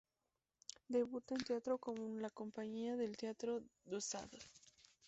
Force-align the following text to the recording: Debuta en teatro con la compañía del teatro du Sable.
Debuta 0.89 1.35
en 1.35 1.41
teatro 1.45 1.77
con 1.77 2.23
la 2.23 2.31
compañía 2.31 2.95
del 2.95 3.15
teatro 3.17 3.61
du 3.85 4.01
Sable. 4.01 4.39